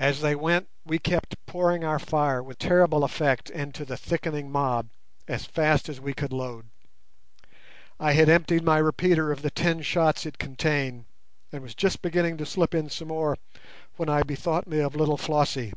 [0.00, 4.90] As they went we kept pouring our fire with terrible effect into the thickening mob
[5.28, 6.66] as fast as we could load.
[8.00, 11.04] I had emptied my repeater of the ten shots it contained
[11.52, 13.36] and was just beginning to slip in some more
[13.94, 15.72] when I bethought me of little Flossie.